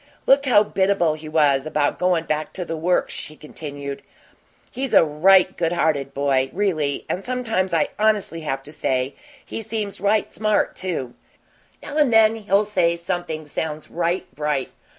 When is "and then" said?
11.97-12.33